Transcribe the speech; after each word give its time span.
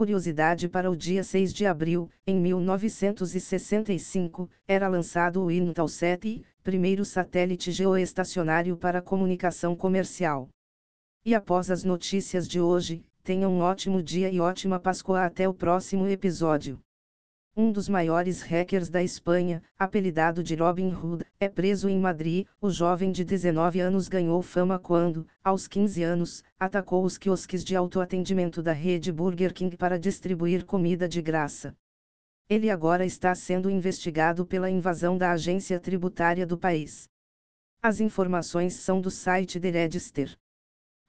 Curiosidade 0.00 0.66
para 0.66 0.90
o 0.90 0.96
dia 0.96 1.22
6 1.22 1.52
de 1.52 1.66
abril, 1.66 2.08
em 2.26 2.40
1965, 2.40 4.48
era 4.66 4.88
lançado 4.88 5.44
o 5.44 5.50
Intelsat, 5.50 6.42
primeiro 6.62 7.04
satélite 7.04 7.70
geoestacionário 7.70 8.78
para 8.78 9.02
comunicação 9.02 9.76
comercial. 9.76 10.48
E 11.22 11.34
após 11.34 11.70
as 11.70 11.84
notícias 11.84 12.48
de 12.48 12.58
hoje, 12.58 13.04
tenha 13.22 13.46
um 13.46 13.60
ótimo 13.60 14.02
dia 14.02 14.30
e 14.30 14.40
ótima 14.40 14.80
Páscoa 14.80 15.22
até 15.22 15.46
o 15.46 15.52
próximo 15.52 16.08
episódio. 16.08 16.80
Um 17.56 17.72
dos 17.72 17.88
maiores 17.88 18.42
hackers 18.42 18.88
da 18.88 19.02
Espanha, 19.02 19.60
apelidado 19.76 20.40
de 20.40 20.54
Robin 20.54 20.94
Hood, 20.94 21.24
é 21.40 21.48
preso 21.48 21.88
em 21.88 21.98
Madrid. 21.98 22.46
O 22.60 22.70
jovem 22.70 23.10
de 23.10 23.24
19 23.24 23.80
anos 23.80 24.08
ganhou 24.08 24.40
fama 24.40 24.78
quando, 24.78 25.26
aos 25.42 25.66
15 25.66 26.00
anos, 26.02 26.44
atacou 26.58 27.04
os 27.04 27.18
quiosques 27.18 27.64
de 27.64 27.74
autoatendimento 27.74 28.62
da 28.62 28.72
rede 28.72 29.10
Burger 29.10 29.52
King 29.52 29.76
para 29.76 29.98
distribuir 29.98 30.64
comida 30.64 31.08
de 31.08 31.20
graça. 31.20 31.76
Ele 32.48 32.70
agora 32.70 33.04
está 33.04 33.34
sendo 33.34 33.68
investigado 33.68 34.46
pela 34.46 34.70
invasão 34.70 35.18
da 35.18 35.32
agência 35.32 35.80
tributária 35.80 36.46
do 36.46 36.56
país. 36.56 37.08
As 37.82 38.00
informações 38.00 38.74
são 38.74 39.00
do 39.00 39.10
site 39.10 39.58
The 39.58 39.70
Register. 39.70 40.38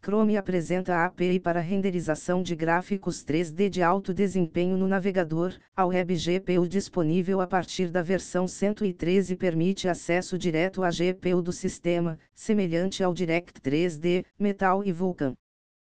Chrome 0.00 0.36
apresenta 0.36 0.94
a 0.94 1.06
API 1.06 1.40
para 1.40 1.60
renderização 1.60 2.42
de 2.42 2.54
gráficos 2.54 3.24
3D 3.24 3.68
de 3.68 3.82
alto 3.82 4.14
desempenho 4.14 4.76
no 4.76 4.86
navegador. 4.86 5.54
A 5.74 5.84
Web 5.84 6.14
GPU 6.14 6.68
disponível 6.68 7.40
a 7.40 7.46
partir 7.46 7.90
da 7.90 8.00
versão 8.00 8.46
113 8.46 9.36
permite 9.36 9.88
acesso 9.88 10.38
direto 10.38 10.84
à 10.84 10.90
GPU 10.90 11.42
do 11.42 11.52
sistema, 11.52 12.18
semelhante 12.32 13.02
ao 13.02 13.12
Direct 13.12 13.60
3D, 13.60 14.24
Metal 14.38 14.84
e 14.84 14.92
Vulkan. 14.92 15.34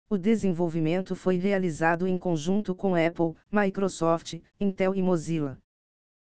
O 0.09 0.17
desenvolvimento 0.17 1.13
foi 1.13 1.36
realizado 1.36 2.08
em 2.08 2.17
conjunto 2.17 2.73
com 2.73 2.95
Apple, 2.95 3.36
Microsoft, 3.52 4.39
Intel 4.59 4.95
e 4.95 5.03
Mozilla. 5.03 5.59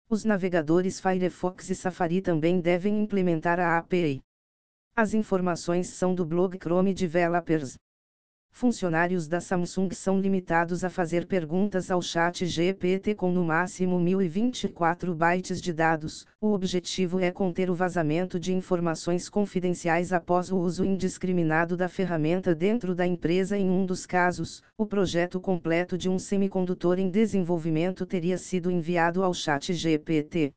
Os 0.10 0.24
navegadores 0.24 1.00
Firefox 1.00 1.70
e 1.70 1.76
Safari 1.76 2.22
também 2.22 2.62
devem 2.62 3.04
implementar 3.04 3.60
a 3.60 3.78
API. 3.78 4.22
As 4.98 5.14
informações 5.14 5.88
são 5.88 6.16
do 6.16 6.26
blog 6.26 6.58
Chrome 6.58 6.94
Developers. 6.94 7.76
Funcionários 8.50 9.28
da 9.28 9.42
Samsung 9.42 9.90
são 9.92 10.22
limitados 10.22 10.86
a 10.86 10.90
fazer 10.90 11.28
perguntas 11.28 11.92
ao 11.92 12.02
chat 12.02 12.46
GPT 12.46 13.14
com 13.14 13.30
no 13.30 13.44
máximo 13.44 14.00
1024 14.00 15.14
bytes 15.14 15.62
de 15.62 15.74
dados. 15.74 16.26
O 16.40 16.54
objetivo 16.54 17.20
é 17.20 17.30
conter 17.30 17.70
o 17.70 17.76
vazamento 17.76 18.40
de 18.40 18.54
informações 18.54 19.28
confidenciais 19.28 20.14
após 20.14 20.50
o 20.50 20.58
uso 20.58 20.86
indiscriminado 20.86 21.76
da 21.76 21.90
ferramenta 21.90 22.56
dentro 22.56 22.96
da 22.96 23.06
empresa. 23.06 23.58
Em 23.58 23.70
um 23.70 23.86
dos 23.86 24.06
casos, 24.06 24.64
o 24.78 24.86
projeto 24.86 25.42
completo 25.42 25.98
de 25.98 26.08
um 26.08 26.18
semicondutor 26.18 27.00
em 27.00 27.10
desenvolvimento 27.10 28.06
teria 28.06 28.38
sido 28.38 28.72
enviado 28.72 29.26
ao 29.26 29.34
chat 29.34 29.74
GPT. 29.74 30.54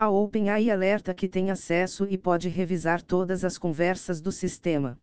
A 0.00 0.08
OpenAI 0.08 0.70
alerta 0.70 1.12
que 1.12 1.28
tem 1.28 1.50
acesso 1.50 2.06
e 2.08 2.16
pode 2.16 2.48
revisar 2.48 3.02
todas 3.02 3.44
as 3.44 3.58
conversas 3.58 4.20
do 4.20 4.30
sistema. 4.30 4.96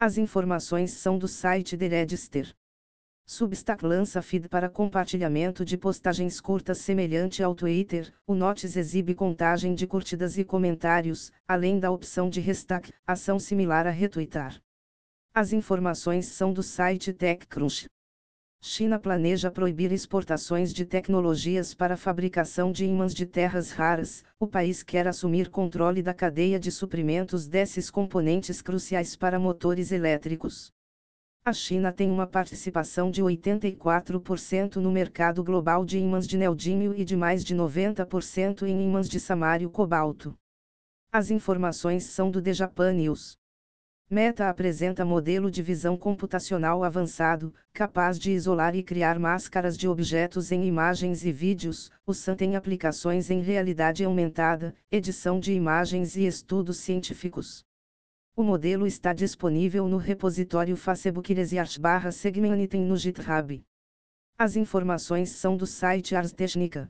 As 0.00 0.16
informações 0.16 0.92
são 0.92 1.18
do 1.18 1.28
site 1.28 1.76
The 1.76 1.88
Register. 1.88 2.56
Substack 3.26 3.84
lança 3.84 4.22
feed 4.22 4.48
para 4.48 4.70
compartilhamento 4.70 5.62
de 5.62 5.76
postagens 5.76 6.40
curtas 6.40 6.78
semelhante 6.78 7.42
ao 7.42 7.54
Twitter. 7.54 8.14
O 8.26 8.34
Notes 8.34 8.76
exibe 8.76 9.14
contagem 9.14 9.74
de 9.74 9.86
curtidas 9.86 10.38
e 10.38 10.44
comentários, 10.44 11.30
além 11.46 11.78
da 11.78 11.90
opção 11.90 12.30
de 12.30 12.40
restack, 12.40 12.90
ação 13.06 13.38
similar 13.38 13.86
a 13.86 13.90
retweetar. 13.90 14.58
As 15.34 15.52
informações 15.52 16.28
são 16.28 16.50
do 16.50 16.62
site 16.62 17.12
TechCrunch. 17.12 17.90
China 18.66 18.98
planeja 18.98 19.50
proibir 19.50 19.92
exportações 19.92 20.72
de 20.72 20.86
tecnologias 20.86 21.74
para 21.74 21.98
fabricação 21.98 22.72
de 22.72 22.86
ímãs 22.86 23.12
de 23.12 23.26
terras 23.26 23.70
raras. 23.70 24.24
O 24.40 24.46
país 24.46 24.82
quer 24.82 25.06
assumir 25.06 25.50
controle 25.50 26.02
da 26.02 26.14
cadeia 26.14 26.58
de 26.58 26.70
suprimentos 26.70 27.46
desses 27.46 27.90
componentes 27.90 28.62
cruciais 28.62 29.14
para 29.16 29.38
motores 29.38 29.92
elétricos. 29.92 30.72
A 31.44 31.52
China 31.52 31.92
tem 31.92 32.10
uma 32.10 32.26
participação 32.26 33.10
de 33.10 33.22
84% 33.22 34.76
no 34.76 34.90
mercado 34.90 35.44
global 35.44 35.84
de 35.84 35.98
ímãs 35.98 36.26
de 36.26 36.38
neodímio 36.38 36.94
e 36.96 37.04
de 37.04 37.18
mais 37.18 37.44
de 37.44 37.54
90% 37.54 38.62
em 38.62 38.82
ímãs 38.82 39.10
de 39.10 39.20
samário 39.20 39.68
cobalto. 39.68 40.34
As 41.12 41.30
informações 41.30 42.04
são 42.04 42.30
do 42.30 42.40
The 42.40 42.54
Japan 42.54 42.94
News. 42.94 43.36
Meta 44.14 44.48
apresenta 44.48 45.04
modelo 45.04 45.50
de 45.50 45.60
visão 45.60 45.96
computacional 45.96 46.84
avançado, 46.84 47.52
capaz 47.72 48.16
de 48.16 48.30
isolar 48.30 48.76
e 48.76 48.80
criar 48.80 49.18
máscaras 49.18 49.76
de 49.76 49.88
objetos 49.88 50.52
em 50.52 50.64
imagens 50.64 51.24
e 51.24 51.32
vídeos. 51.32 51.90
O 52.06 52.14
SAM 52.14 52.36
tem 52.36 52.54
aplicações 52.54 53.28
em 53.28 53.40
realidade 53.40 54.04
aumentada, 54.04 54.72
edição 54.88 55.40
de 55.40 55.52
imagens 55.52 56.14
e 56.14 56.24
estudos 56.24 56.76
científicos. 56.76 57.64
O 58.36 58.44
modelo 58.44 58.86
está 58.86 59.12
disponível 59.12 59.88
no 59.88 59.96
repositório 59.96 60.76
Facebook 60.76 61.34
Research/Segmenting 61.34 62.84
no 62.84 62.96
GitHub. 62.96 63.64
As 64.38 64.54
informações 64.54 65.30
são 65.30 65.56
do 65.56 65.66
site 65.66 66.14
Ars 66.14 66.32
Technica. 66.32 66.88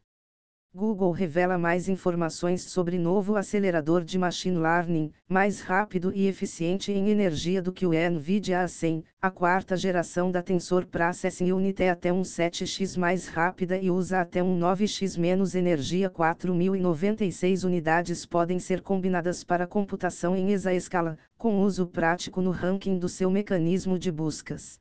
Google 0.76 1.12
revela 1.12 1.56
mais 1.56 1.88
informações 1.88 2.62
sobre 2.62 2.98
novo 2.98 3.36
acelerador 3.36 4.02
de 4.02 4.18
machine 4.18 4.58
learning, 4.58 5.12
mais 5.28 5.60
rápido 5.60 6.10
e 6.12 6.26
eficiente 6.26 6.90
em 6.90 7.10
energia 7.10 7.62
do 7.62 7.72
que 7.72 7.86
o 7.86 7.92
NVIDIA 7.92 8.64
A100. 8.64 9.04
A 9.22 9.30
quarta 9.30 9.76
geração 9.76 10.32
da 10.32 10.42
Tensor 10.42 10.84
Processing 10.84 11.52
Unit 11.52 11.80
é 11.80 11.90
até 11.90 12.12
um 12.12 12.22
7x 12.22 12.98
mais 12.98 13.28
rápida 13.28 13.78
e 13.78 13.88
usa 13.88 14.20
até 14.20 14.42
um 14.42 14.58
9x 14.58 15.16
menos 15.16 15.54
energia. 15.54 16.10
4096 16.10 17.62
unidades 17.62 18.26
podem 18.26 18.58
ser 18.58 18.80
combinadas 18.82 19.44
para 19.44 19.68
computação 19.68 20.34
em 20.34 20.50
exaescala, 20.50 21.16
com 21.38 21.60
uso 21.60 21.86
prático 21.86 22.42
no 22.42 22.50
ranking 22.50 22.98
do 22.98 23.08
seu 23.08 23.30
mecanismo 23.30 23.96
de 23.96 24.10
buscas. 24.10 24.80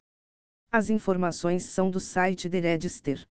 As 0.71 0.89
informações 0.89 1.65
são 1.65 1.91
do 1.91 1.99
site 1.99 2.49
The 2.49 2.59
Register. 2.61 3.27